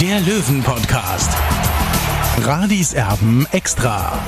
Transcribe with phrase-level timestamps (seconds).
[0.00, 1.30] der Löwen-Podcast.
[2.42, 4.22] Radis Erben extra.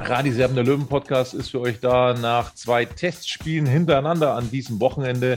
[0.00, 5.36] Radis Erben, der Löwen-Podcast ist für euch da nach zwei Testspielen hintereinander an diesem Wochenende,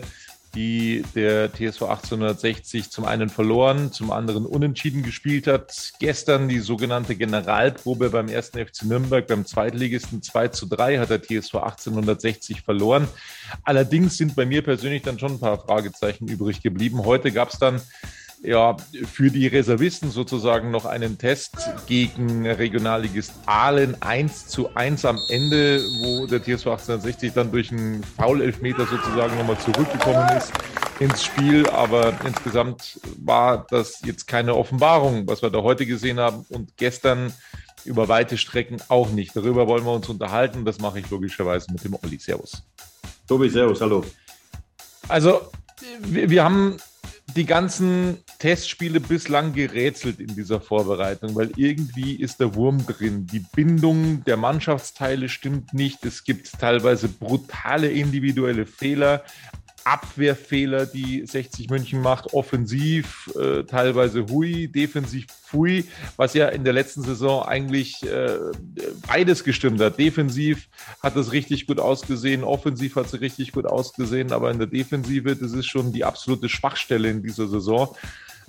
[0.56, 5.94] die der TSV 1860 zum einen verloren, zum anderen unentschieden gespielt hat.
[6.00, 11.22] Gestern die sogenannte Generalprobe beim ersten FC Nürnberg, beim Zweitligisten 2 zu 3 hat der
[11.22, 13.10] TSV 1860 verloren.
[13.64, 17.04] Allerdings sind bei mir persönlich dann schon ein paar Fragezeichen übrig geblieben.
[17.04, 17.82] Heute gab es dann
[18.42, 21.56] ja, für die Reservisten sozusagen noch einen Test
[21.88, 28.04] gegen Regionalligist Aalen 1 zu 1 am Ende, wo der TSV 1860 dann durch einen
[28.04, 30.54] Foul-Elfmeter sozusagen nochmal zurückgekommen ist
[31.00, 31.68] ins Spiel.
[31.70, 37.34] Aber insgesamt war das jetzt keine Offenbarung, was wir da heute gesehen haben und gestern
[37.84, 39.36] über weite Strecken auch nicht.
[39.36, 40.64] Darüber wollen wir uns unterhalten.
[40.64, 42.20] Das mache ich logischerweise mit dem Olli.
[42.20, 42.64] Servus.
[43.28, 44.04] Tobi, servus, hallo.
[45.08, 45.50] Also,
[46.00, 46.78] wir, wir haben
[47.36, 53.28] die ganzen Testspiele bislang gerätselt in dieser Vorbereitung, weil irgendwie ist der Wurm drin.
[53.28, 56.06] Die Bindung der Mannschaftsteile stimmt nicht.
[56.06, 59.24] Es gibt teilweise brutale individuelle Fehler.
[59.90, 66.74] Abwehrfehler, die 60 München macht, offensiv äh, teilweise hui, defensiv pfui, was ja in der
[66.74, 68.38] letzten Saison eigentlich äh,
[69.08, 69.98] beides gestimmt hat.
[69.98, 70.68] Defensiv
[71.02, 75.36] hat es richtig gut ausgesehen, offensiv hat es richtig gut ausgesehen, aber in der Defensive,
[75.36, 77.96] das ist schon die absolute Schwachstelle in dieser Saison.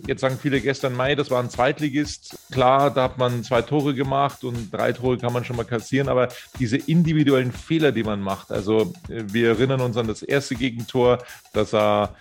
[0.06, 2.38] Jetzt sagen viele gestern Mai, das war ein Zweitligist.
[2.50, 6.08] Klar, da hat man zwei Tore gemacht und drei Tore kann man schon mal kassieren,
[6.08, 6.28] aber
[6.58, 11.18] diese individuellen Fehler, die man macht, also wir erinnern uns an das erste Gegentor,
[11.52, 12.14] das sah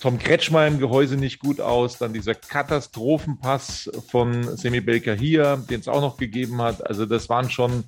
[0.00, 1.98] Tom Kretschmer im Gehäuse nicht gut aus.
[1.98, 6.86] Dann dieser Katastrophenpass von Semi Belker hier, den es auch noch gegeben hat.
[6.86, 7.84] Also das waren schon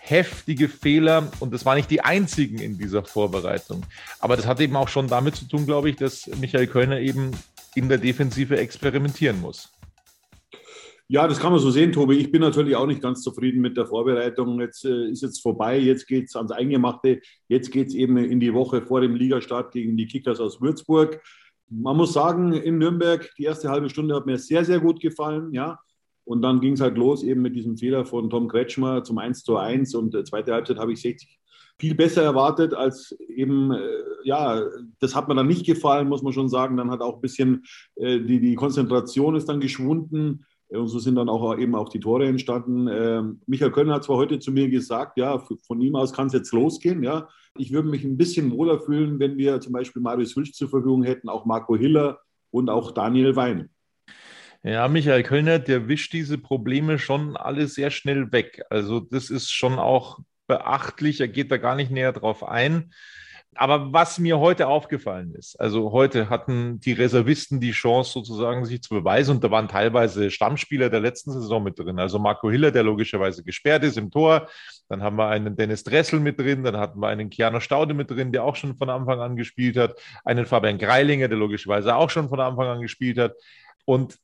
[0.00, 3.82] heftige Fehler und das waren nicht die einzigen in dieser Vorbereitung.
[4.20, 7.32] Aber das hat eben auch schon damit zu tun, glaube ich, dass Michael Kölner eben
[7.78, 9.72] in der Defensive experimentieren muss.
[11.10, 12.18] Ja, das kann man so sehen, Tobi.
[12.18, 14.60] Ich bin natürlich auch nicht ganz zufrieden mit der Vorbereitung.
[14.60, 17.22] Jetzt äh, ist jetzt vorbei, jetzt geht es ans Eingemachte.
[17.48, 21.22] Jetzt geht es eben in die Woche vor dem Ligastart gegen die Kickers aus Würzburg.
[21.70, 25.54] Man muss sagen, in Nürnberg, die erste halbe Stunde hat mir sehr, sehr gut gefallen.
[25.54, 25.78] Ja.
[26.24, 29.44] Und dann ging es halt los eben mit diesem Fehler von Tom Kretschmer zum 1
[29.44, 29.94] zu 1.
[29.94, 31.38] Und äh, zweite Halbzeit habe ich 60
[31.78, 33.78] viel besser erwartet als eben, äh,
[34.24, 34.62] ja,
[34.98, 36.76] das hat mir dann nicht gefallen, muss man schon sagen.
[36.76, 37.64] Dann hat auch ein bisschen
[37.96, 40.44] äh, die, die Konzentration ist dann geschwunden.
[40.70, 42.88] Und so sind dann auch eben auch die Tore entstanden.
[42.88, 46.34] Ähm, Michael Kölner hat zwar heute zu mir gesagt, ja, von ihm aus kann es
[46.34, 47.02] jetzt losgehen.
[47.02, 50.68] Ja, ich würde mich ein bisschen wohler fühlen, wenn wir zum Beispiel Marius Hülsch zur
[50.68, 52.18] Verfügung hätten, auch Marco Hiller
[52.50, 53.70] und auch Daniel Wein.
[54.62, 58.62] Ja, Michael Kölner, der wischt diese Probleme schon alle sehr schnell weg.
[58.68, 61.20] Also das ist schon auch beachtlich.
[61.20, 62.90] Er geht da gar nicht näher drauf ein.
[63.54, 68.82] Aber was mir heute aufgefallen ist, also heute hatten die Reservisten die Chance sozusagen sich
[68.82, 71.98] zu beweisen und da waren teilweise Stammspieler der letzten Saison mit drin.
[71.98, 74.48] Also Marco Hiller, der logischerweise gesperrt ist im Tor.
[74.88, 76.62] Dann haben wir einen Dennis Dressel mit drin.
[76.62, 79.76] Dann hatten wir einen Kiano Staude mit drin, der auch schon von Anfang an gespielt
[79.76, 80.00] hat.
[80.24, 83.34] Einen Fabian Greilinger, der logischerweise auch schon von Anfang an gespielt hat.
[83.84, 84.18] Und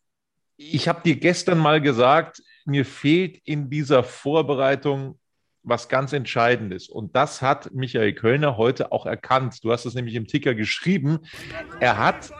[0.56, 5.18] ich habe dir gestern mal gesagt, mir fehlt in dieser Vorbereitung
[5.64, 6.88] was ganz Entscheidendes.
[6.88, 9.64] Und das hat Michael Kölner heute auch erkannt.
[9.64, 11.20] Du hast es nämlich im Ticker geschrieben.
[11.80, 12.30] Er hat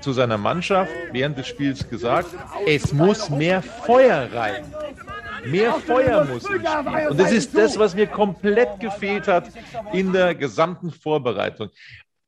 [0.00, 2.28] zu seiner Mannschaft während des Spiels gesagt,
[2.66, 4.64] es muss mehr Feuer rein.
[5.44, 7.08] Mehr Feuer muss ins Spiel.
[7.08, 9.50] Und das ist das, was mir komplett gefehlt hat
[9.92, 11.70] in der gesamten Vorbereitung.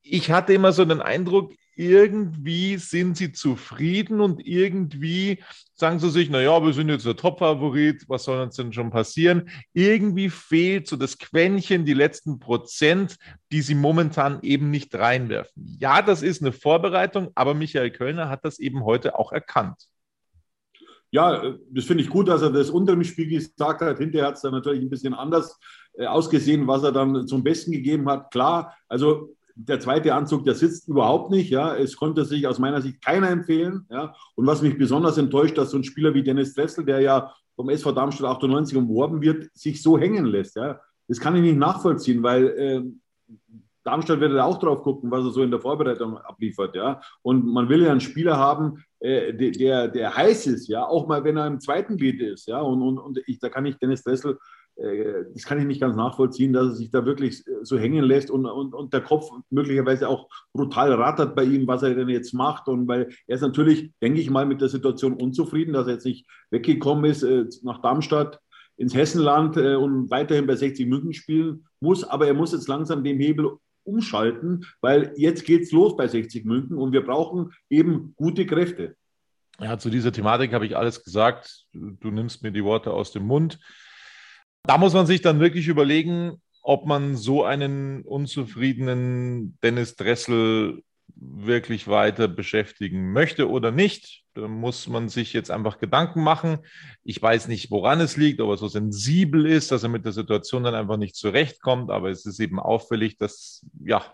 [0.03, 5.39] Ich hatte immer so den Eindruck, irgendwie sind sie zufrieden und irgendwie
[5.83, 9.51] sagen sie sich, naja, wir sind jetzt der Top-Favorit, was soll uns denn schon passieren?
[9.73, 13.17] Irgendwie fehlt so das Quäntchen, die letzten Prozent,
[13.51, 15.77] die sie momentan eben nicht reinwerfen.
[15.81, 19.89] Ja, das ist eine Vorbereitung, aber Michael Kölner hat das eben heute auch erkannt.
[21.11, 23.99] Ja, das finde ich gut, dass er das unter dem Spiel gesagt hat.
[23.99, 25.59] Hinterher hat es dann natürlich ein bisschen anders
[25.95, 28.31] äh, ausgesehen, was er dann zum Besten gegeben hat.
[28.31, 31.51] Klar, also der zweite Anzug, der sitzt überhaupt nicht.
[31.51, 31.75] Ja.
[31.75, 33.87] Es konnte sich aus meiner Sicht keiner empfehlen.
[33.91, 34.15] Ja.
[34.35, 37.69] Und was mich besonders enttäuscht, dass so ein Spieler wie Dennis Dressel, der ja vom
[37.69, 40.57] SV Darmstadt 98 umworben wird, sich so hängen lässt.
[40.57, 40.81] Ja.
[41.09, 42.83] Das kann ich nicht nachvollziehen, weil äh,
[43.85, 47.01] Darmstadt wird auch drauf gucken, was er so in der Vorbereitung abliefert, ja.
[47.23, 51.25] Und man will ja einen Spieler haben, äh, der, der heiß ist, ja, auch mal
[51.25, 52.61] wenn er im zweiten Glied ist, ja.
[52.61, 54.39] Und, und, und ich, da kann ich Dennis Dressel,
[55.35, 58.31] das kann ich nicht ganz nachvollziehen, dass er sich da wirklich äh, so hängen lässt
[58.31, 62.33] und, und, und der Kopf möglicherweise auch brutal rattert bei ihm, was er denn jetzt
[62.33, 62.69] macht.
[62.69, 66.07] Und weil er ist natürlich, denke ich mal, mit der Situation unzufrieden, dass er jetzt
[66.07, 68.41] nicht weggekommen ist äh, nach Darmstadt
[68.77, 72.05] ins Hessenland äh, und weiterhin bei 60 München spielen muss.
[72.05, 73.53] Aber er muss jetzt langsam den Hebel
[73.85, 78.97] umschalten, weil jetzt geht es los bei 60 München und wir brauchen eben gute Kräfte.
[79.61, 81.67] Ja, zu dieser Thematik habe ich alles gesagt.
[81.73, 83.59] Du nimmst mir die Worte aus dem Mund.
[84.65, 90.83] Da muss man sich dann wirklich überlegen, ob man so einen unzufriedenen Dennis Dressel
[91.15, 94.23] wirklich weiter beschäftigen möchte oder nicht.
[94.35, 96.59] Da muss man sich jetzt einfach Gedanken machen.
[97.05, 100.13] Ich weiß nicht, woran es liegt, ob er so sensibel ist, dass er mit der
[100.13, 101.91] Situation dann einfach nicht zurechtkommt.
[101.91, 104.05] Aber es ist eben auffällig, dass ja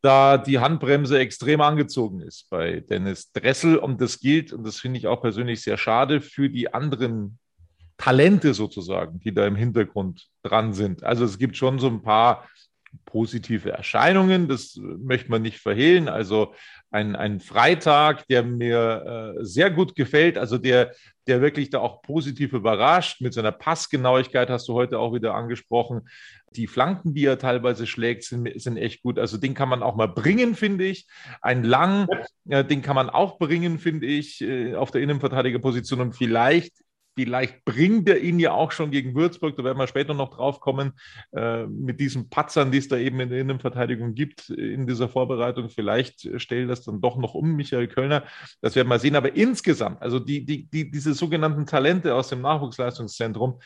[0.00, 3.76] da die Handbremse extrem angezogen ist bei Dennis Dressel.
[3.78, 7.38] Und das gilt, und das finde ich auch persönlich sehr schade, für die anderen
[7.96, 11.04] Talente sozusagen, die da im Hintergrund dran sind.
[11.04, 12.46] Also es gibt schon so ein paar
[13.06, 16.08] positive Erscheinungen, das möchte man nicht verhehlen.
[16.08, 16.54] Also
[16.90, 20.92] ein, ein Freitag, der mir äh, sehr gut gefällt, also der,
[21.26, 23.20] der wirklich da auch positiv überrascht.
[23.20, 26.02] Mit seiner Passgenauigkeit hast du heute auch wieder angesprochen.
[26.54, 29.18] Die Flanken, die er teilweise schlägt, sind, sind echt gut.
[29.18, 31.06] Also den kann man auch mal bringen, finde ich.
[31.40, 32.06] Ein Lang,
[32.48, 36.00] äh, den kann man auch bringen, finde ich, äh, auf der Innenverteidigerposition.
[36.00, 36.83] Und vielleicht
[37.16, 40.60] Vielleicht bringt er ihn ja auch schon gegen Würzburg, da werden wir später noch drauf
[40.60, 40.92] kommen,
[41.32, 45.70] äh, mit diesen Patzern, die es da eben in der Innenverteidigung gibt in dieser Vorbereitung.
[45.70, 48.24] Vielleicht stellt das dann doch noch um Michael Kölner.
[48.60, 49.16] Das werden wir sehen.
[49.16, 53.60] Aber insgesamt, also die, die, die, diese sogenannten Talente aus dem Nachwuchsleistungszentrum,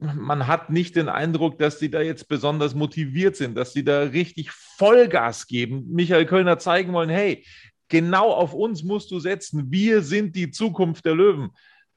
[0.00, 4.02] man hat nicht den Eindruck, dass die da jetzt besonders motiviert sind, dass die da
[4.02, 5.86] richtig Vollgas geben.
[5.90, 7.44] Michael Kölner zeigen wollen, hey,
[7.88, 9.70] genau auf uns musst du setzen.
[9.70, 11.50] Wir sind die Zukunft der Löwen.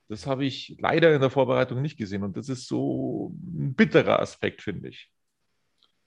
[0.10, 2.24] Das habe ich leider in der Vorbereitung nicht gesehen.
[2.24, 5.12] Und das ist so ein bitterer Aspekt, finde ich.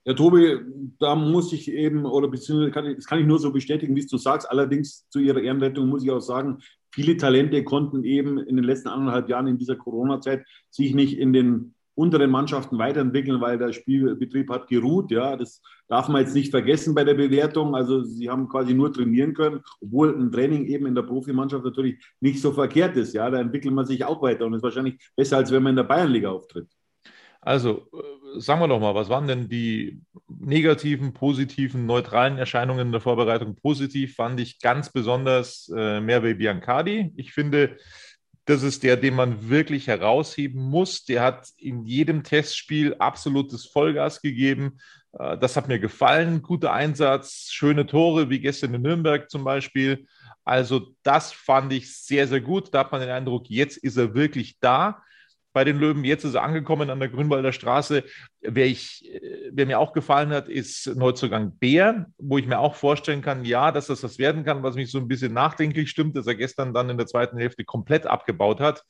[0.04, 0.60] Ja, Tobi,
[0.98, 4.06] da muss ich eben, oder beziehungsweise kann ich, das kann ich nur so bestätigen, wie
[4.06, 4.50] du sagst.
[4.50, 6.58] Allerdings zu ihrer Ehrenrettung muss ich auch sagen,
[6.90, 11.34] viele Talente konnten eben in den letzten anderthalb Jahren in dieser Corona-Zeit sich nicht in
[11.34, 15.10] den unteren Mannschaften weiterentwickeln, weil der Spielbetrieb hat geruht.
[15.10, 17.74] Ja, das darf man jetzt nicht vergessen bei der Bewertung.
[17.74, 22.02] Also sie haben quasi nur trainieren können, obwohl ein Training eben in der Profimannschaft natürlich
[22.20, 23.12] nicht so verkehrt ist.
[23.12, 25.76] Ja, da entwickelt man sich auch weiter und ist wahrscheinlich besser, als wenn man in
[25.76, 26.68] der Bayernliga auftritt.
[27.42, 32.92] Also äh, sagen wir doch mal, was waren denn die negativen, positiven, neutralen Erscheinungen in
[32.92, 33.56] der Vorbereitung?
[33.56, 37.12] Positiv fand ich ganz besonders äh, Merve Biancardi.
[37.16, 37.76] Ich finde,
[38.50, 41.04] das ist der, den man wirklich herausheben muss.
[41.04, 44.78] Der hat in jedem Testspiel absolutes Vollgas gegeben.
[45.12, 46.42] Äh, das hat mir gefallen.
[46.42, 50.06] Guter Einsatz, schöne Tore, wie gestern in Nürnberg zum Beispiel.
[50.44, 52.74] Also das fand ich sehr, sehr gut.
[52.74, 55.02] Da hat man den Eindruck, jetzt ist er wirklich da
[55.52, 56.04] bei den Löwen.
[56.04, 58.04] Jetzt ist er angekommen an der Grünwalder Straße.
[58.40, 62.74] Wer, ich, äh, wer mir auch gefallen hat, ist Neuzugang Bär, wo ich mir auch
[62.74, 66.16] vorstellen kann, ja, dass das was werden kann, was mich so ein bisschen nachdenklich stimmt,
[66.16, 68.84] dass er gestern dann in der zweiten Hälfte komplett abgebaut hat.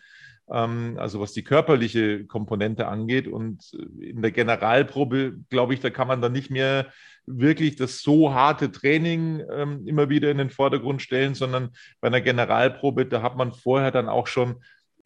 [0.50, 3.28] Ähm, also was die körperliche Komponente angeht.
[3.28, 6.86] Und in der Generalprobe, glaube ich, da kann man dann nicht mehr
[7.26, 12.20] wirklich das so harte Training ähm, immer wieder in den Vordergrund stellen, sondern bei einer
[12.20, 14.56] Generalprobe, da hat man vorher dann auch schon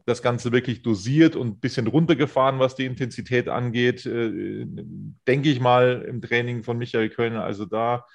[0.05, 4.65] das Ganze wirklich dosiert und ein bisschen runtergefahren, was die Intensität angeht, äh,
[5.27, 7.43] denke ich mal im Training von Michael Kölner.
[7.43, 8.05] Also da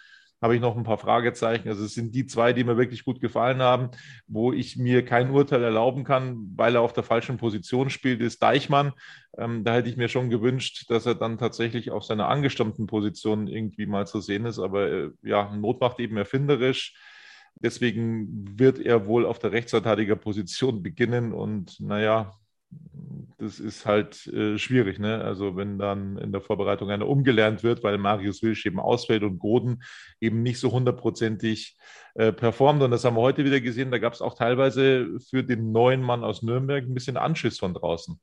[0.42, 1.68] habe ich noch ein paar Fragezeichen.
[1.68, 3.90] Also es sind die zwei, die mir wirklich gut gefallen haben,
[4.26, 8.42] wo ich mir kein Urteil erlauben kann, weil er auf der falschen Position spielt, ist
[8.42, 8.92] Deichmann.
[9.36, 13.48] Ähm, da hätte ich mir schon gewünscht, dass er dann tatsächlich auf seiner angestammten Position
[13.48, 14.58] irgendwie mal zu sehen ist.
[14.58, 16.94] Aber äh, ja, Not macht eben erfinderisch.
[17.62, 22.32] Deswegen wird er wohl auf der Rechtsverteidigerposition beginnen und naja,
[23.38, 25.22] das ist halt äh, schwierig, ne?
[25.22, 29.38] Also wenn dann in der Vorbereitung einer umgelernt wird, weil Marius Wilsch eben ausfällt und
[29.38, 29.82] Goden
[30.20, 31.76] eben nicht so hundertprozentig
[32.14, 32.82] äh, performt.
[32.82, 33.90] Und das haben wir heute wieder gesehen.
[33.90, 37.74] Da gab es auch teilweise für den neuen Mann aus Nürnberg ein bisschen Anschiss von
[37.74, 38.20] draußen.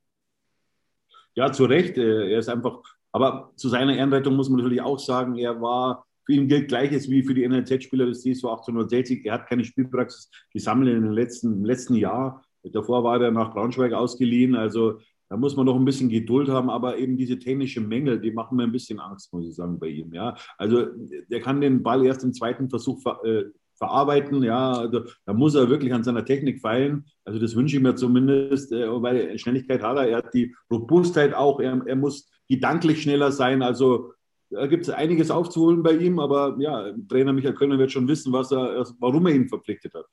[1.34, 1.98] Ja, zu Recht.
[1.98, 2.80] Äh, er ist einfach,
[3.12, 7.10] aber zu seiner Ehrenrettung muss man natürlich auch sagen, er war für ihn gilt Gleiches
[7.10, 9.26] wie für die NLZ-Spieler des DSV 1860.
[9.26, 12.44] Er hat keine Spielpraxis gesammelt in den letzten, im letzten Jahr.
[12.64, 14.54] Davor war er nach Braunschweig ausgeliehen.
[14.54, 18.32] Also da muss man noch ein bisschen Geduld haben, aber eben diese technischen Mängel, die
[18.32, 20.14] machen mir ein bisschen Angst, muss ich sagen, bei ihm.
[20.14, 20.88] Ja, also
[21.30, 23.46] der kann den Ball erst im zweiten Versuch ver äh,
[23.78, 24.44] verarbeiten.
[24.44, 27.06] Ja, also da muss er wirklich an seiner Technik feilen.
[27.24, 30.10] Also das wünsche ich mir zumindest, äh, weil Schnelligkeit hat er.
[30.10, 31.62] Er hat die Robustheit auch.
[31.62, 33.62] Er, er muss gedanklich schneller sein.
[33.62, 34.14] Also
[34.50, 38.32] Da gibt es einiges aufzuholen bei ihm, aber ja, Trainer Michael Kölner wird schon wissen,
[38.32, 40.06] was er, warum er ihn verpflichtet hat.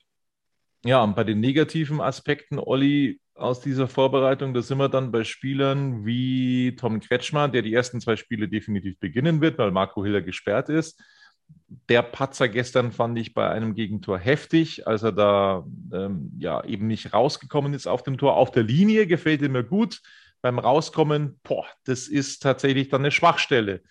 [0.83, 5.23] Ja, und bei den negativen Aspekten, Olli, aus dieser Vorbereitung, da sind wir dann bei
[5.23, 10.21] Spielern wie Tom Kretschmer, der die ersten zwei Spiele definitiv beginnen wird, weil Marco Hiller
[10.21, 11.01] gesperrt ist.
[11.89, 16.87] Der Patzer gestern fand ich bei einem Gegentor heftig, als er da ähm, ja eben
[16.87, 18.35] nicht rausgekommen ist auf dem Tor.
[18.35, 20.01] Auf der Linie gefällt er mir gut.
[20.41, 23.81] Beim Rauskommen, boah, das ist tatsächlich dann eine Schwachstelle.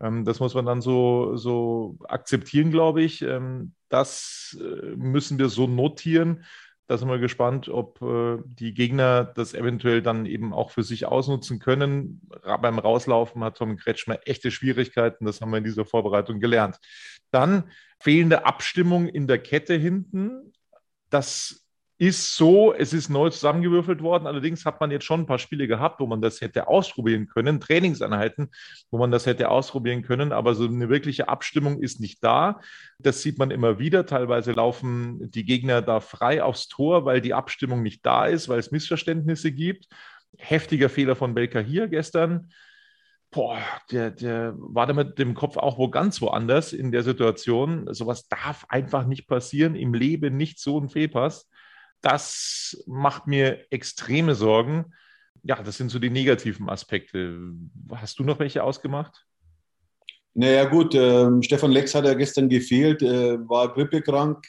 [0.00, 3.22] Ähm, das muss man dann so, so akzeptieren, glaube ich.
[3.22, 6.44] Ähm, das äh, müssen wir so notieren.
[6.86, 11.06] Da sind wir gespannt, ob äh, die Gegner das eventuell dann eben auch für sich
[11.06, 12.28] ausnutzen können.
[12.60, 15.24] Beim Rauslaufen hat Tom Kretschmer echte Schwierigkeiten.
[15.24, 16.78] Das haben wir in dieser Vorbereitung gelernt.
[17.30, 17.70] Dann
[18.00, 20.52] fehlende Abstimmung in der Kette hinten.
[21.08, 21.63] Das
[21.96, 24.26] ist so, es ist neu zusammengewürfelt worden.
[24.26, 27.60] Allerdings hat man jetzt schon ein paar Spiele gehabt, wo man das hätte ausprobieren können,
[27.60, 28.50] Trainingseinheiten,
[28.90, 32.60] wo man das hätte ausprobieren können, aber so eine wirkliche Abstimmung ist nicht da.
[32.98, 34.06] Das sieht man immer wieder.
[34.06, 38.58] Teilweise laufen die Gegner da frei aufs Tor, weil die Abstimmung nicht da ist, weil
[38.58, 39.86] es Missverständnisse gibt.
[40.36, 42.50] Heftiger Fehler von Belka hier gestern.
[43.30, 43.58] Boah,
[43.92, 47.92] der, der war da mit dem Kopf auch wo ganz woanders in der Situation.
[47.92, 49.76] Sowas darf einfach nicht passieren.
[49.76, 51.48] Im Leben nicht so ein Fehlpass
[52.04, 54.92] das macht mir extreme Sorgen.
[55.42, 57.38] Ja, das sind so die negativen Aspekte.
[57.92, 59.26] Hast du noch welche ausgemacht?
[60.34, 64.44] Naja, gut, äh, Stefan Lex hat ja gestern gefehlt, äh, war grippekrank.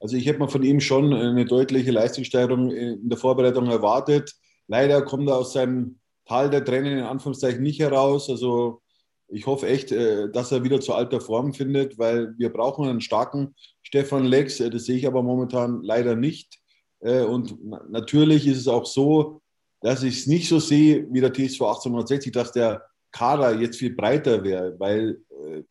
[0.00, 4.32] Also ich hätte mal von ihm schon eine deutliche Leistungssteigerung in der Vorbereitung erwartet.
[4.68, 8.30] Leider kommt er aus seinem Tal der Tränen in Anführungszeichen nicht heraus.
[8.30, 8.80] Also
[9.28, 13.00] ich hoffe echt, äh, dass er wieder zu alter Form findet, weil wir brauchen einen
[13.00, 14.60] starken Stefan Lex.
[14.60, 16.60] Äh, das sehe ich aber momentan leider nicht.
[17.04, 17.56] Äh, und
[17.90, 19.40] natürlich ist es auch so,
[19.80, 22.82] dass ich es nicht so sehe wie der TSV 1860, dass der
[23.12, 25.62] Kader jetzt viel breiter wäre, weil äh,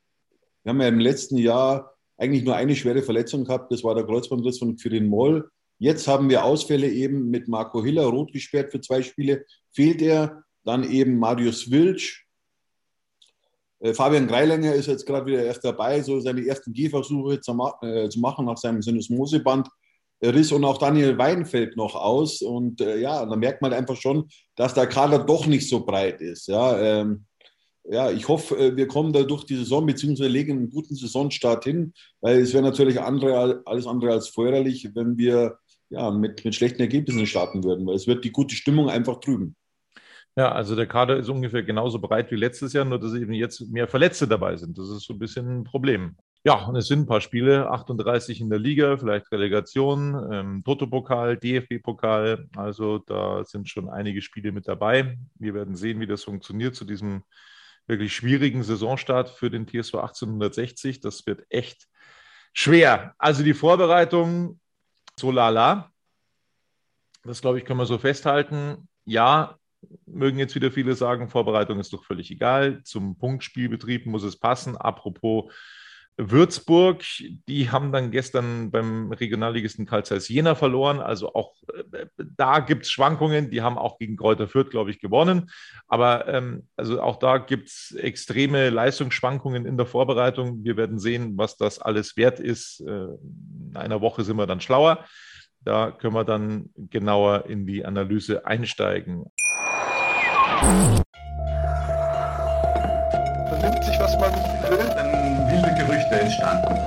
[0.63, 4.05] wir haben ja im letzten Jahr eigentlich nur eine schwere Verletzung gehabt, das war der
[4.05, 5.49] Kreuzbandriss von Quirin Moll.
[5.79, 10.43] Jetzt haben wir Ausfälle eben mit Marco Hiller, rot gesperrt für zwei Spiele, fehlt er.
[10.63, 12.25] Dann eben Marius Wilsch.
[13.79, 17.77] Äh, Fabian Greilänger ist jetzt gerade wieder erst dabei, so seine ersten Gehversuche zu, ma
[18.09, 19.67] zu machen nach seinem Sinusmoseband.
[20.29, 22.41] Riss und auch Daniel Weinfeld noch aus.
[22.41, 26.21] Und äh, ja, da merkt man einfach schon, dass der Kader doch nicht so breit
[26.21, 26.47] ist.
[26.47, 27.25] Ja, ähm,
[27.83, 31.63] ja ich hoffe, äh, wir kommen da durch die Saison, beziehungsweise legen einen guten Saisonstart
[31.65, 35.57] hin, weil es wäre natürlich andere, alles andere als feuerlich, wenn wir
[35.89, 39.55] ja, mit, mit schlechten Ergebnissen starten würden, weil es wird die gute Stimmung einfach trüben.
[40.35, 43.61] Ja, also der Kader ist ungefähr genauso breit wie letztes Jahr, nur dass eben jetzt
[43.69, 44.77] mehr Verletzte dabei sind.
[44.77, 46.15] Das ist so ein bisschen ein Problem.
[46.45, 51.37] Ja, und es sind ein paar Spiele, 38 in der Liga, vielleicht Relegation, ähm, Toto-Pokal,
[51.37, 52.49] DFB-Pokal.
[52.57, 55.17] Also da sind schon einige Spiele mit dabei.
[55.35, 57.23] Wir werden sehen, wie das funktioniert zu diesem
[57.87, 60.99] wirklich schwierigen Saisonstart für den TSV 1860.
[60.99, 61.87] Das wird echt
[62.53, 63.15] schwer.
[63.17, 64.59] Also die Vorbereitung,
[65.17, 65.91] so lala.
[67.23, 68.89] Das, glaube ich, können wir so festhalten.
[69.05, 69.57] Ja,
[70.05, 72.83] mögen jetzt wieder viele sagen, Vorbereitung ist doch völlig egal.
[72.83, 74.75] Zum Punktspielbetrieb muss es passen.
[74.75, 75.53] Apropos
[76.17, 77.03] Würzburg,
[77.47, 80.99] die haben dann gestern beim Regionalligisten Karl Zeiss Jena verloren.
[80.99, 81.55] Also auch
[81.91, 83.49] äh, da gibt es Schwankungen.
[83.49, 85.49] Die haben auch gegen Kräuter Fürth, glaube ich, gewonnen.
[85.87, 90.63] Aber ähm, also auch da gibt es extreme Leistungsschwankungen in der Vorbereitung.
[90.63, 92.81] Wir werden sehen, was das alles wert ist.
[92.81, 95.05] Äh, in einer Woche sind wir dann schlauer.
[95.65, 99.25] Da können wir dann genauer in die Analyse einsteigen.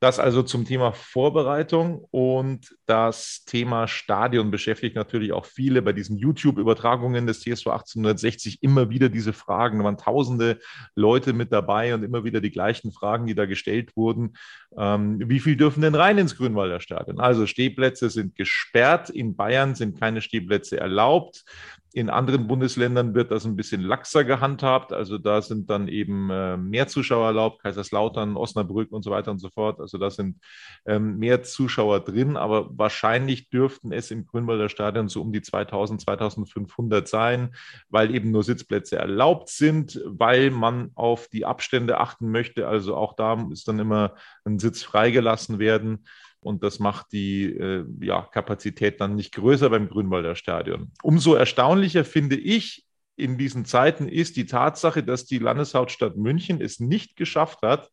[0.00, 6.16] Das also zum Thema Vorbereitung und das Thema Stadion beschäftigt natürlich auch viele bei diesen
[6.16, 9.78] YouTube-Übertragungen des TSV 1860 immer wieder diese Fragen.
[9.78, 10.60] Da waren tausende
[10.94, 14.36] Leute mit dabei und immer wieder die gleichen Fragen, die da gestellt wurden.
[14.76, 17.18] Ähm, wie viel dürfen denn rein ins Grünwalder Stadion?
[17.18, 19.10] Also Stehplätze sind gesperrt.
[19.10, 21.44] In Bayern sind keine Stehplätze erlaubt.
[21.92, 24.92] In anderen Bundesländern wird das ein bisschen laxer gehandhabt.
[24.92, 29.38] Also da sind dann eben äh, mehr Zuschauer erlaubt, Kaiserslautern, Osnabrück und so weiter und
[29.38, 29.80] so fort.
[29.80, 30.38] Also da sind
[30.86, 36.02] ähm, mehr Zuschauer drin, aber wahrscheinlich dürften es im Grünwalder Stadion so um die 2000,
[36.02, 37.54] 2500 sein,
[37.88, 42.68] weil eben nur Sitzplätze erlaubt sind, weil man auf die Abstände achten möchte.
[42.68, 44.14] Also auch da ist dann immer
[44.44, 46.04] ein Sitz freigelassen werden.
[46.40, 50.92] Und das macht die äh, ja, Kapazität dann nicht größer beim Grünwalder Stadion.
[51.02, 52.84] Umso erstaunlicher finde ich
[53.16, 57.90] in diesen Zeiten ist die Tatsache, dass die Landeshauptstadt München es nicht geschafft hat,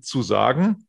[0.00, 0.86] zu sagen,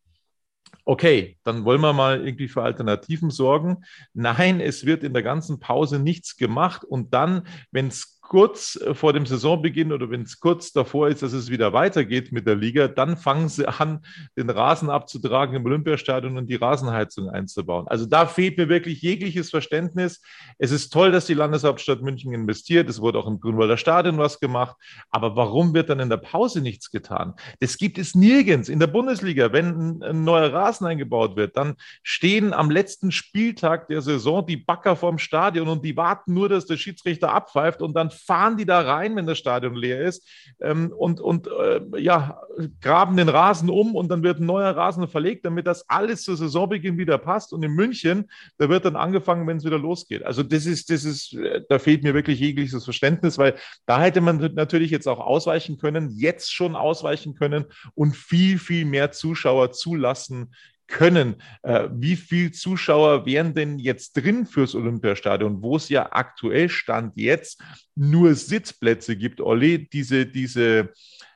[0.85, 3.83] okay, dann wollen wir mal irgendwie für Alternativen sorgen.
[4.13, 8.93] Nein, es wird in der ganzen Pause nichts gemacht und dann, wenn es kurz äh,
[8.93, 12.55] vor dem Saisonbeginn oder wenn es kurz davor ist, dass es wieder weitergeht mit der
[12.55, 14.05] Liga, dann fangen sie an,
[14.37, 17.87] den Rasen abzutragen im Olympiastadion und die Rasenheizung einzubauen.
[17.87, 20.21] Also da fehlt mir wirklich jegliches Verständnis.
[20.57, 22.89] Es ist toll, dass die Landeshauptstadt München investiert.
[22.89, 24.75] Es wurde auch im Grünwalder Stadion was gemacht.
[25.09, 27.33] Aber warum wird dann in der Pause nichts getan?
[27.59, 28.69] Das gibt es nirgends.
[28.69, 34.01] In der Bundesliga, wenn ein neuer Rasen eingebaut wird, dann stehen am letzten Spieltag der
[34.01, 38.09] Saison die Backer vorm Stadion und die warten nur, dass der Schiedsrichter abpfeift und dann
[38.17, 40.27] fahren die da rein, wenn das Stadion leer ist
[40.59, 42.41] ähm, und, und äh, ja,
[42.81, 46.35] graben den Rasen um und dann wird ein neuer Rasen verlegt, damit das alles zu
[46.35, 47.53] Saisonbeginn wieder passt.
[47.53, 50.23] Und in München, da wird dann angefangen, wenn es wieder losgeht.
[50.23, 53.55] Also das ist, das ist, äh, da fehlt mir wirklich jegliches Verständnis, weil
[53.85, 58.85] da hätte man natürlich jetzt auch ausweichen können, jetzt schon ausweichen können und viel, viel
[58.85, 60.51] mehr Zuschauer zulassen
[60.87, 61.35] können.
[61.63, 67.13] Äh, wie viele Zuschauer wären denn jetzt drin fürs Olympiastadion, wo es ja aktuell Stand
[67.17, 67.61] jetzt
[67.95, 69.41] nur Sitzplätze gibt?
[69.41, 70.93] Olli, diese, diese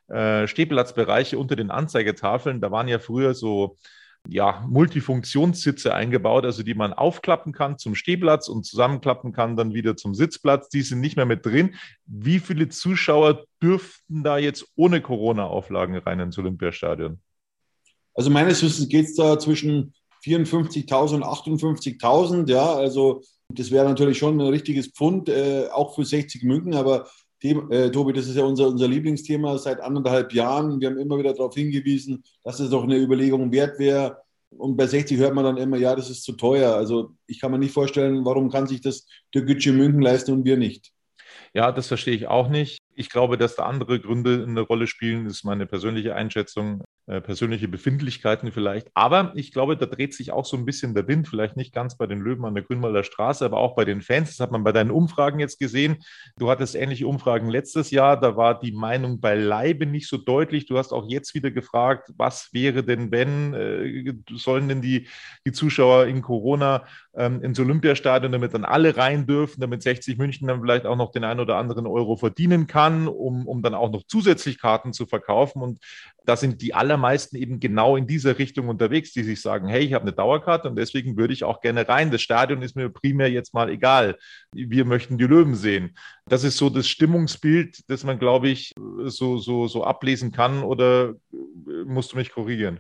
[0.08, 3.78] äh, Stehplatzbereiche unter den Anzeigetafeln, da waren ja früher so
[4.28, 9.98] ja, Multifunktionssitze eingebaut, also die man aufklappen kann zum Stehplatz und zusammenklappen kann dann wieder
[9.98, 10.70] zum Sitzplatz.
[10.70, 11.76] Die sind nicht mehr mit drin.
[12.06, 17.20] Wie viele Zuschauer dürften da jetzt ohne Corona-Auflagen rein ins Olympiastadion?
[18.14, 22.50] Also meines Wissens geht es da zwischen 54.000 und 58.000.
[22.50, 26.76] Ja, also das wäre natürlich schon ein richtiges Pfund, äh, auch für 60 Münken.
[26.76, 27.08] Aber
[27.44, 30.80] dem, äh, Tobi, das ist ja unser, unser Lieblingsthema seit anderthalb Jahren.
[30.80, 34.18] Wir haben immer wieder darauf hingewiesen, dass es doch eine Überlegung wert wäre.
[34.58, 36.76] Und bei 60 hört man dann immer, ja, das ist zu teuer.
[36.76, 40.46] Also ich kann mir nicht vorstellen, warum kann sich das der Gütsche München leisten und
[40.46, 40.92] wir nicht.
[41.54, 42.78] Ja, das verstehe ich auch nicht.
[42.96, 46.84] Ich glaube, dass da andere Gründe eine Rolle spielen, das ist meine persönliche Einschätzung.
[47.08, 48.90] Äh, persönliche Befindlichkeiten vielleicht.
[48.94, 51.98] Aber ich glaube, da dreht sich auch so ein bisschen der Wind, vielleicht nicht ganz
[51.98, 54.30] bei den Löwen an der Grünwalder Straße, aber auch bei den Fans.
[54.30, 55.98] Das hat man bei deinen Umfragen jetzt gesehen.
[56.38, 58.20] Du hattest ähnliche Umfragen letztes Jahr.
[58.20, 60.68] Da war die Meinung beileibe nicht so deutlich.
[60.68, 65.08] Du hast auch jetzt wieder gefragt, was wäre denn, wenn, äh, sollen denn die,
[65.44, 66.86] die Zuschauer in Corona
[67.16, 71.12] ähm, ins Olympiastadion, damit dann alle rein dürfen, damit 60 München dann vielleicht auch noch
[71.12, 75.08] den einen oder anderen Euro verdienen kann, um, um dann auch noch zusätzlich Karten zu
[75.08, 75.64] verkaufen.
[75.64, 75.80] Und
[76.26, 79.94] da sind die allermeisten eben genau in dieser Richtung unterwegs, die sich sagen, hey, ich
[79.94, 82.12] habe eine Dauerkarte und deswegen würde ich auch gerne rein.
[82.12, 84.18] Das Stadion ist mir primär jetzt mal egal.
[84.54, 85.98] Wir möchten die Löwen sehen.
[86.28, 88.72] Das ist so das Stimmungsbild, das man, glaube ich,
[89.06, 91.16] so, so, so ablesen kann oder
[91.86, 92.80] musst du mich korrigieren?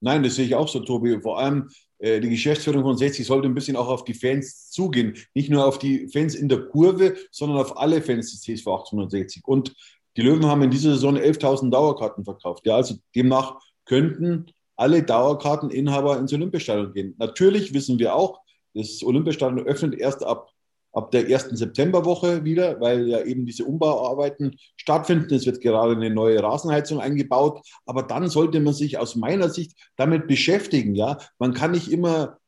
[0.00, 1.20] Nein, das sehe ich auch so, Tobi.
[1.20, 5.14] Vor allem äh, die Geschäftsführung von 60 sollte ein bisschen auch auf die Fans zugehen.
[5.34, 9.42] Nicht nur auf die Fans in der Kurve, sondern auf alle Fans des CSV 1860.
[9.44, 9.74] Und
[10.16, 12.66] die Löwen haben in dieser Saison 11.000 Dauerkarten verkauft.
[12.66, 14.46] Ja, also demnach könnten
[14.76, 17.14] alle Dauerkarteninhaber ins Olympiastadion gehen.
[17.18, 18.40] Natürlich wissen wir auch,
[18.74, 20.50] das Olympiastadion öffnet erst ab,
[20.92, 25.34] ab der ersten Septemberwoche wieder, weil ja eben diese Umbauarbeiten stattfinden.
[25.34, 27.60] Es wird gerade eine neue Rasenheizung eingebaut.
[27.84, 30.94] Aber dann sollte man sich aus meiner Sicht damit beschäftigen.
[30.94, 32.38] Ja, man kann nicht immer,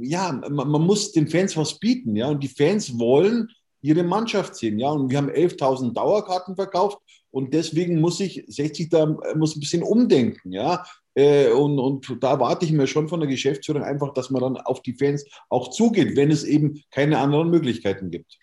[0.00, 2.16] ja, man, man muss den Fans was bieten.
[2.16, 3.48] Ja, und die Fans wollen
[3.82, 4.78] ihre Mannschaft sehen.
[4.78, 6.98] Ja, und wir haben 11.000 Dauerkarten verkauft
[7.30, 10.52] und deswegen muss ich 60 da muss ein bisschen umdenken.
[10.52, 14.42] Ja, äh, und, und da warte ich mir schon von der Geschäftsführung einfach, dass man
[14.42, 18.38] dann auf die Fans auch zugeht, wenn es eben keine anderen Möglichkeiten gibt.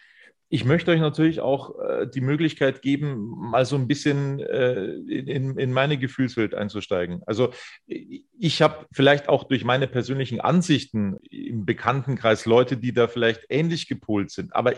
[0.51, 5.57] Ich möchte euch natürlich auch äh, die Möglichkeit geben, mal so ein bisschen äh, in,
[5.59, 7.21] in meine Gefühlswelt einzusteigen.
[7.27, 7.53] Also
[7.85, 13.87] ich habe vielleicht auch durch meine persönlichen Ansichten im Bekanntenkreis Leute, die da vielleicht ähnlich
[13.87, 14.55] gepolt sind.
[14.55, 14.73] Aber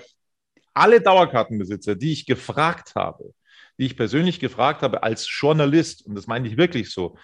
[0.73, 3.33] alle Dauerkartenbesitzer, die ich gefragt habe,
[3.77, 7.17] die ich persönlich gefragt habe als Journalist, und das meine ich wirklich so,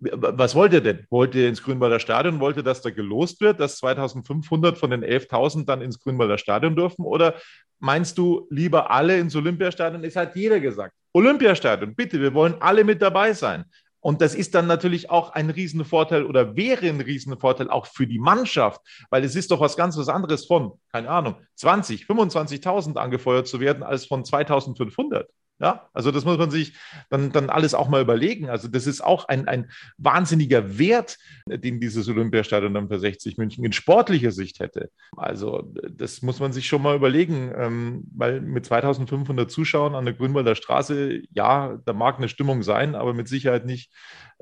[0.00, 1.06] was wollt ihr denn?
[1.10, 2.40] Wollt ihr ins Grünwalder Stadion?
[2.40, 6.74] Wollt ihr, dass da gelost wird, dass 2500 von den 11.000 dann ins Grünwalder Stadion
[6.74, 7.04] dürfen?
[7.04, 7.34] Oder
[7.80, 10.02] meinst du lieber alle ins Olympiastadion?
[10.04, 10.94] Es hat jeder gesagt.
[11.12, 13.64] Olympiastadion, bitte, wir wollen alle mit dabei sein.
[14.00, 18.18] Und das ist dann natürlich auch ein Riesenvorteil oder wäre ein Riesenvorteil auch für die
[18.18, 23.46] Mannschaft, weil es ist doch was ganz was anderes von, keine Ahnung, 20, 25.000 angefeuert
[23.46, 25.28] zu werden als von 2500.
[25.60, 26.72] Ja, also das muss man sich
[27.10, 28.48] dann, dann alles auch mal überlegen.
[28.48, 33.62] Also das ist auch ein, ein wahnsinniger Wert, den dieses Olympiastadion dann für 60 München
[33.66, 34.90] in sportlicher Sicht hätte.
[35.18, 40.14] Also das muss man sich schon mal überlegen, ähm, weil mit 2500 Zuschauern an der
[40.14, 43.92] Grünwalder Straße, ja, da mag eine Stimmung sein, aber mit Sicherheit nicht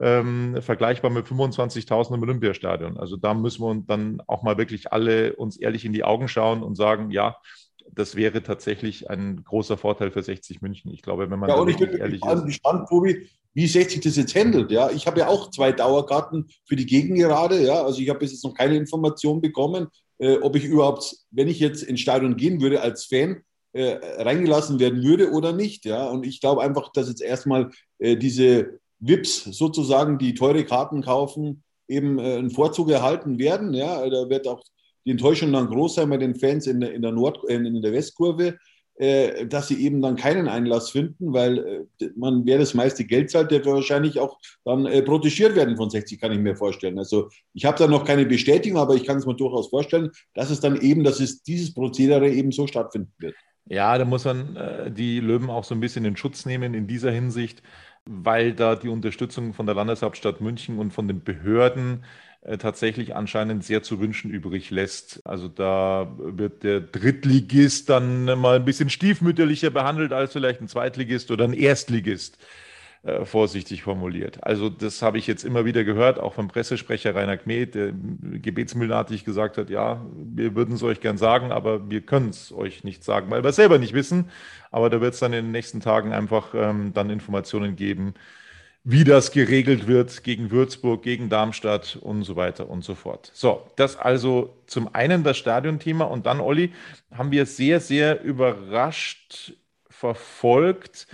[0.01, 2.97] ähm, vergleichbar mit 25.000 im Olympiastadion.
[2.97, 6.63] Also da müssen wir dann auch mal wirklich alle uns ehrlich in die Augen schauen
[6.63, 7.37] und sagen, ja,
[7.99, 10.93] das wäre tatsächlich ein großer Vorteil für 60 München.
[10.93, 12.45] Ich glaube, wenn man ja, und ich bin ehrlich ist.
[12.47, 14.71] gespannt, Tobi, wie 60 das jetzt handelt.
[14.71, 17.61] Ja, ich habe ja auch zwei Dauerkarten für die Gegengerade.
[17.61, 21.49] Ja, also ich habe bis jetzt noch keine Information bekommen, äh, ob ich überhaupt, wenn
[21.49, 25.85] ich jetzt ins Stadion gehen würde als Fan, äh, reingelassen werden würde oder nicht.
[25.85, 31.03] Ja, und ich glaube einfach, dass jetzt erstmal äh, diese VIPs sozusagen, die teure Karten
[31.03, 33.75] kaufen, eben äh, einen Vorzug erhalten werden.
[33.75, 34.63] Ja, da wird auch
[35.09, 37.81] die Enttäuschung dann groß sein bei den Fans in der, in der, Nord, äh, in
[37.81, 38.59] der Westkurve,
[38.97, 43.31] äh, dass sie eben dann keinen Einlass finden, weil äh, man, wer das meiste Geld
[43.31, 46.99] zahlt, der wahrscheinlich auch dann äh, protegiert werden von 60, kann ich mir vorstellen.
[46.99, 50.51] Also ich habe da noch keine Bestätigung, aber ich kann es mir durchaus vorstellen, dass
[50.51, 53.35] es dann eben, dass es dieses Prozedere eben so stattfinden wird.
[53.71, 56.87] Ja, da muss man äh, die Löwen auch so ein bisschen in Schutz nehmen in
[56.87, 57.63] dieser Hinsicht,
[58.05, 62.05] weil da die Unterstützung von der Landeshauptstadt München und von den Behörden
[62.57, 65.21] tatsächlich anscheinend sehr zu wünschen übrig lässt.
[65.27, 71.31] Also da wird der Drittligist dann mal ein bisschen stiefmütterlicher behandelt als vielleicht ein Zweitligist
[71.31, 72.39] oder ein Erstligist.
[73.05, 74.43] Äh, vorsichtig formuliert.
[74.43, 79.25] Also das habe ich jetzt immer wieder gehört, auch vom Pressesprecher Rainer Kmet, der gebetsmühlenartig
[79.25, 83.05] gesagt hat, ja, wir würden es euch gern sagen, aber wir können es euch nicht
[83.05, 84.31] sagen, weil wir es selber nicht wissen.
[84.73, 88.15] Aber da wird es dann in den nächsten Tagen einfach ähm, dann Informationen geben,
[88.91, 93.31] wie das geregelt wird gegen Würzburg, gegen Darmstadt und so weiter und so fort.
[93.35, 96.73] So, das also zum einen das Stadionthema und dann, Olli,
[97.13, 99.53] haben wir sehr, sehr überrascht
[99.91, 101.07] verfolgt,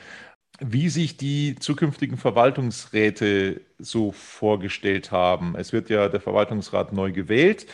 [0.60, 5.56] wie sich die zukünftigen Verwaltungsräte so vorgestellt haben.
[5.56, 7.66] Es wird ja der Verwaltungsrat neu gewählt.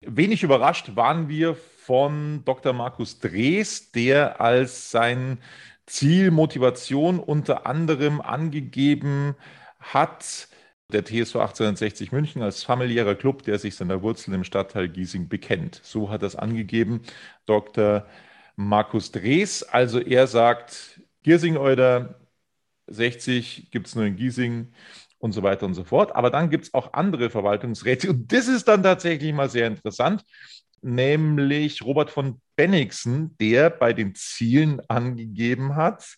[0.00, 2.72] Wenig überrascht waren wir von Dr.
[2.72, 5.40] Markus Drees, der als sein
[5.92, 9.34] Ziel, Motivation unter anderem angegeben
[9.78, 10.48] hat,
[10.90, 15.80] der TSV 1860 München als familiärer Club, der sich seiner Wurzeln im Stadtteil Giesing bekennt.
[15.84, 17.02] So hat das angegeben
[17.44, 18.06] Dr.
[18.56, 19.62] Markus Drees.
[19.64, 22.20] Also er sagt, Giesing oder
[22.86, 24.72] 60 gibt es nur in Giesing
[25.18, 26.16] und so weiter und so fort.
[26.16, 30.24] Aber dann gibt es auch andere Verwaltungsräte und das ist dann tatsächlich mal sehr interessant
[30.82, 36.16] nämlich Robert von Bennigsen, der bei den Zielen angegeben hat.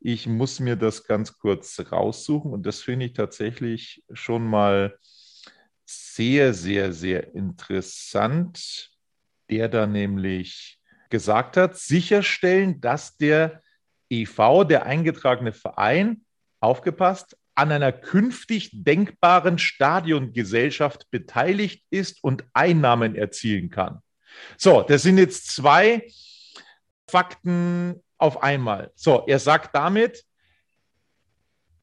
[0.00, 4.98] Ich muss mir das ganz kurz raussuchen und das finde ich tatsächlich schon mal
[5.84, 8.90] sehr, sehr, sehr interessant,
[9.50, 10.78] der da nämlich
[11.10, 13.62] gesagt hat, sicherstellen, dass der
[14.10, 16.24] EV, der eingetragene Verein,
[16.60, 24.00] aufgepasst, an einer künftig denkbaren Stadiongesellschaft beteiligt ist und Einnahmen erzielen kann.
[24.56, 26.06] So, das sind jetzt zwei
[27.08, 28.92] Fakten auf einmal.
[28.94, 30.24] So, er sagt damit,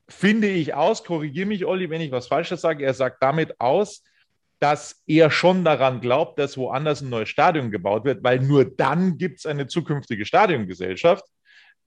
[0.08, 4.02] finde ich aus, korrigiere mich, Olli, wenn ich was Falsches sage, er sagt damit aus,
[4.60, 9.18] dass er schon daran glaubt, dass woanders ein neues Stadion gebaut wird, weil nur dann
[9.18, 11.26] gibt es eine zukünftige Stadiongesellschaft.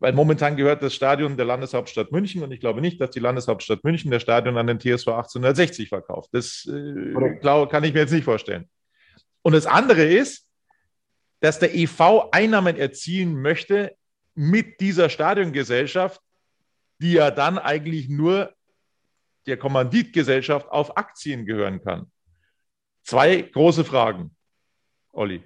[0.01, 3.83] Weil momentan gehört das Stadion der Landeshauptstadt München und ich glaube nicht, dass die Landeshauptstadt
[3.83, 6.31] München das Stadion an den TSV 1860 verkauft.
[6.33, 8.69] Das äh, glaub, kann ich mir jetzt nicht vorstellen.
[9.43, 10.47] Und das andere ist,
[11.41, 13.97] dass der EV Einnahmen erzielen möchte
[14.35, 16.21] mit dieser Stadiongesellschaft,
[17.01, 18.55] die ja dann eigentlich nur
[19.47, 22.11] der Kommanditgesellschaft auf Aktien gehören kann.
[23.03, 24.37] Zwei große Fragen,
[25.13, 25.43] Olli.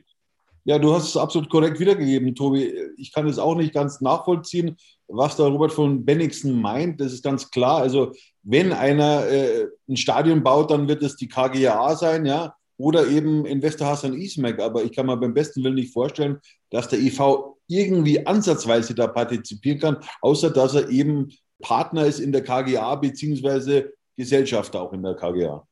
[0.65, 2.73] Ja, du hast es absolut korrekt wiedergegeben, Tobi.
[2.97, 4.77] Ich kann es auch nicht ganz nachvollziehen,
[5.09, 7.01] was da Robert von Bennigsen meint.
[7.01, 7.79] Das ist ganz klar.
[7.79, 8.13] Also,
[8.45, 13.45] wenn einer äh, ein Stadion baut, dann wird es die KGA sein, ja, oder eben
[13.45, 14.61] Investor Hassan Ismail.
[14.61, 16.39] Aber ich kann mir beim besten Willen nicht vorstellen,
[16.71, 22.33] dass der EV irgendwie ansatzweise da partizipieren kann, außer dass er eben Partner ist in
[22.33, 25.67] der KGA beziehungsweise Gesellschafter auch in der KGA.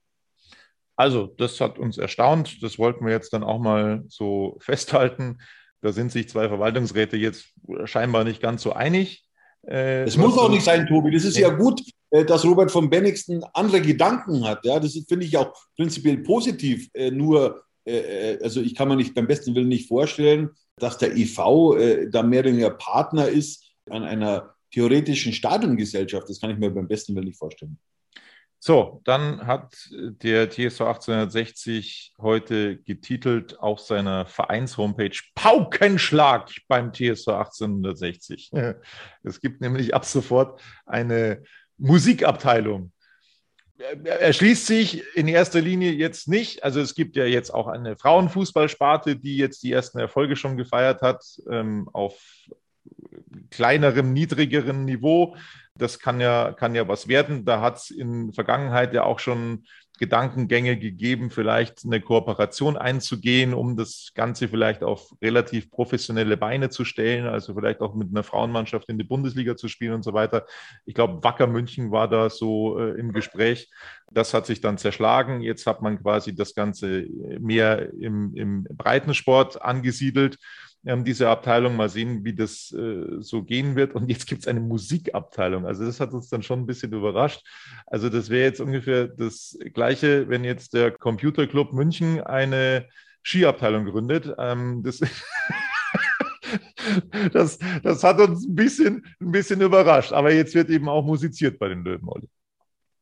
[1.00, 2.62] Also, das hat uns erstaunt.
[2.62, 5.38] Das wollten wir jetzt dann auch mal so festhalten.
[5.80, 9.24] Da sind sich zwei Verwaltungsräte jetzt scheinbar nicht ganz so einig.
[9.66, 11.10] Äh, es muss auch nicht sein, Tobi.
[11.10, 14.62] Das ist ja, ja gut, äh, dass Robert von Bennigsen andere Gedanken hat.
[14.66, 16.90] Ja, das finde ich auch prinzipiell positiv.
[16.92, 17.62] Äh, nur,
[18.42, 22.40] also ich kann mir nicht beim besten Willen nicht vorstellen, dass der EV da mehr
[22.40, 26.28] oder weniger Partner ist an einer theoretischen Stadiongesellschaft.
[26.28, 27.78] Das kann ich mir beim besten Willen nicht vorstellen.
[28.62, 38.50] So, dann hat der TSV 1860 heute getitelt auf seiner Vereins-Homepage Paukenschlag beim TSV 1860.
[39.22, 41.42] Es gibt nämlich ab sofort eine
[41.78, 42.92] Musikabteilung.
[44.04, 46.62] Er schließt sich in erster Linie jetzt nicht.
[46.62, 51.00] Also es gibt ja jetzt auch eine Frauenfußballsparte, die jetzt die ersten Erfolge schon gefeiert
[51.00, 52.20] hat ähm, auf
[53.50, 55.34] kleinerem, niedrigeren Niveau.
[55.80, 57.44] Das kann ja, kann ja was werden.
[57.44, 59.64] Da hat es in Vergangenheit ja auch schon
[60.00, 66.86] Gedankengänge gegeben, vielleicht eine Kooperation einzugehen, um das Ganze vielleicht auf relativ professionelle Beine zu
[66.86, 70.46] stellen, also vielleicht auch mit einer Frauenmannschaft in die Bundesliga zu spielen und so weiter.
[70.86, 73.70] Ich glaube, Wacker München war da so äh, im Gespräch.
[74.10, 75.42] Das hat sich dann zerschlagen.
[75.42, 77.06] Jetzt hat man quasi das Ganze
[77.38, 80.38] mehr im, im Breitensport angesiedelt
[80.84, 81.76] ähm, diese Abteilung.
[81.76, 83.94] Mal sehen, wie das äh, so gehen wird.
[83.94, 85.66] Und jetzt gibt es eine Musikabteilung.
[85.66, 87.46] Also das hat uns dann schon ein bisschen überrascht.
[87.86, 92.86] Also das wäre jetzt ungefähr das Gleiche, wenn jetzt der Computerclub München eine
[93.22, 94.34] Skiabteilung gründet.
[94.38, 95.00] Ähm, das
[97.32, 100.12] das, das hat uns ein bisschen, ein bisschen überrascht.
[100.12, 102.28] Aber jetzt wird eben auch musiziert bei den Löwen, Olli.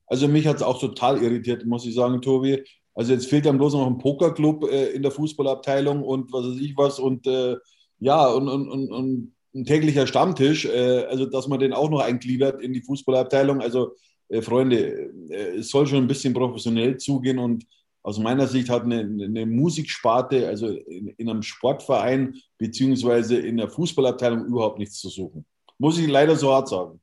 [0.06, 2.64] Also mich hat es auch total irritiert, muss ich sagen, Tobi.
[2.98, 6.60] Also jetzt fehlt dann bloß noch ein Pokerclub äh, in der Fußballabteilung und was weiß
[6.60, 7.54] ich was und äh,
[8.00, 12.00] ja, und, und, und, und, ein täglicher Stammtisch, äh, also dass man den auch noch
[12.00, 13.60] eingliedert in die Fußballabteilung.
[13.60, 13.94] Also
[14.28, 17.64] äh, Freunde, äh, es soll schon ein bisschen professionell zugehen und
[18.02, 23.68] aus meiner Sicht hat eine, eine Musiksparte, also in, in, einem Sportverein beziehungsweise in der
[23.68, 25.46] Fußballabteilung überhaupt nichts zu suchen.
[25.78, 27.00] Muss ich leider so hart sagen.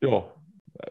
[0.00, 0.24] Ja,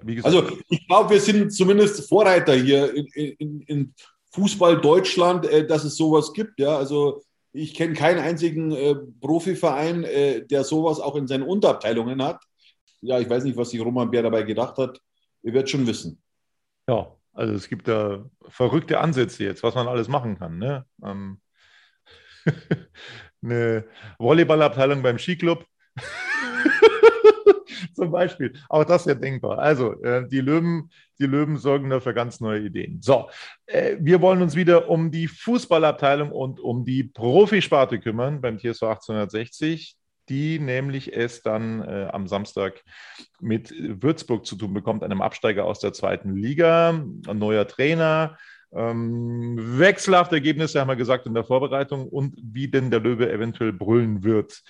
[0.02, 0.36] wie gesagt.
[0.36, 3.94] Also ich glaube, wir sind zumindest Vorreiter hier in, in, in
[4.36, 6.60] Fußball Deutschland, äh, dass es sowas gibt.
[6.60, 12.22] Ja, also ich kenne keinen einzigen äh, Profiverein, äh, der sowas auch in seinen Unterabteilungen
[12.22, 12.44] hat.
[13.02, 15.00] Ja, ich weiß nicht, was sich Roman Bär dabei gedacht hat.
[15.42, 16.22] Ihr werdet schon wissen.
[16.88, 20.58] Ja, also es gibt da verrückte Ansätze jetzt, was man alles machen kann.
[20.58, 20.86] Ne?
[21.04, 21.40] Ähm,
[23.42, 23.86] eine
[24.20, 25.66] Volleyballabteilung beim Skiclub.
[27.96, 28.54] Zum Beispiel.
[28.68, 29.60] Auch das ist ja denkbar.
[29.60, 33.02] Also, äh, die, Löwen, die Löwen sorgen dafür ganz neue Ideen.
[33.02, 33.30] So,
[33.66, 38.84] äh, wir wollen uns wieder um die Fußballabteilung und um die Profisparte kümmern beim TSV
[38.84, 39.98] 1860
[40.28, 42.84] die nämlich es dann äh, am Samstag
[43.40, 48.36] mit Würzburg zu tun bekommt, einem Absteiger aus der zweiten Liga, ein neuer Trainer,
[48.74, 53.72] ähm, wechselhafte Ergebnisse haben wir gesagt in der Vorbereitung und wie denn der Löwe eventuell
[53.72, 54.64] brüllen wird.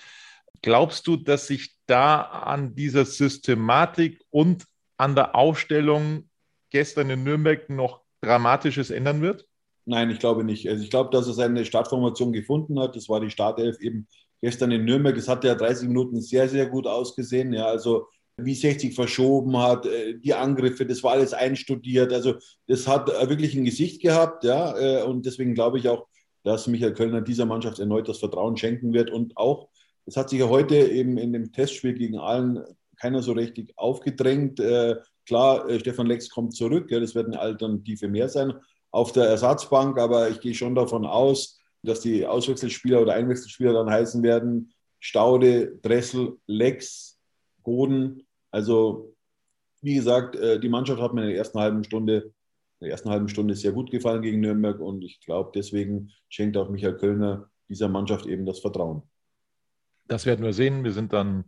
[0.62, 4.64] Glaubst du, dass sich da an dieser Systematik und
[4.96, 6.25] an der Aufstellung
[6.70, 9.46] gestern in Nürnberg noch Dramatisches ändern wird?
[9.84, 10.68] Nein, ich glaube nicht.
[10.68, 12.96] Also ich glaube, dass er seine Startformation gefunden hat.
[12.96, 14.08] Das war die Startelf eben
[14.40, 15.16] gestern in Nürnberg.
[15.16, 17.52] Es hat ja 30 Minuten sehr, sehr gut ausgesehen.
[17.52, 22.12] Ja, also wie 60 verschoben hat, äh, die Angriffe, das war alles einstudiert.
[22.12, 22.34] Also
[22.66, 24.44] das hat wirklich ein Gesicht gehabt.
[24.44, 26.06] Ja, äh, und deswegen glaube ich auch,
[26.42, 29.68] dass Michael Kölner dieser Mannschaft erneut das Vertrauen schenken wird und auch
[30.06, 32.62] es hat sich ja heute eben in dem Testspiel gegen allen
[32.96, 34.60] keiner so richtig aufgedrängt.
[35.26, 38.54] Klar, äh, Stefan Lex kommt zurück, ja, das wird eine Alternative mehr sein
[38.90, 43.90] auf der Ersatzbank, aber ich gehe schon davon aus, dass die Auswechselspieler oder Einwechselspieler dann
[43.90, 47.18] heißen werden Staude, Dressel, Lex,
[47.62, 48.26] Boden.
[48.50, 49.14] Also
[49.82, 52.32] wie gesagt, äh, die Mannschaft hat mir in der ersten halben Stunde,
[52.80, 56.56] in der ersten halben Stunde sehr gut gefallen gegen Nürnberg und ich glaube, deswegen schenkt
[56.56, 59.02] auch Michael Kölner dieser Mannschaft eben das Vertrauen.
[60.08, 60.84] Das werden wir sehen.
[60.84, 61.44] Wir sind dann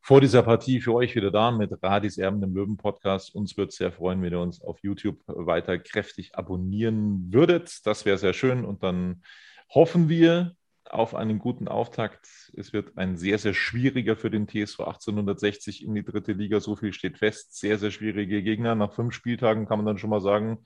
[0.00, 3.34] vor dieser Partie für euch wieder da mit Radis Erben, dem Löwen-Podcast.
[3.34, 7.86] Uns würde es sehr freuen, wenn ihr uns auf YouTube weiter kräftig abonnieren würdet.
[7.86, 8.64] Das wäre sehr schön.
[8.64, 9.22] Und dann
[9.68, 10.54] hoffen wir
[10.90, 12.26] auf einen guten Auftakt.
[12.56, 16.60] Es wird ein sehr, sehr schwieriger für den TSV 1860 in die dritte Liga.
[16.60, 17.56] So viel steht fest.
[17.58, 18.74] Sehr, sehr schwierige Gegner.
[18.74, 20.64] Nach fünf Spieltagen kann man dann schon mal sagen,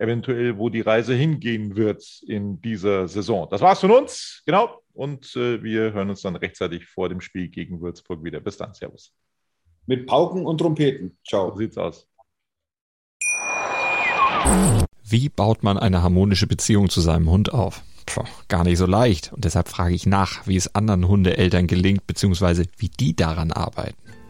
[0.00, 3.48] eventuell, wo die Reise hingehen wird in dieser Saison.
[3.50, 4.42] Das war's von uns.
[4.46, 8.40] Genau und äh, wir hören uns dann rechtzeitig vor dem Spiel gegen Würzburg wieder.
[8.40, 9.14] Bis dann, Servus.
[9.86, 11.16] Mit Pauken und Trompeten.
[11.26, 11.52] Ciao.
[11.52, 12.08] So sieht's aus.
[15.04, 17.82] Wie baut man eine harmonische Beziehung zu seinem Hund auf?
[18.06, 19.32] Puh, gar nicht so leicht.
[19.32, 23.96] Und deshalb frage ich nach, wie es anderen Hundeeltern gelingt, beziehungsweise wie die daran arbeiten.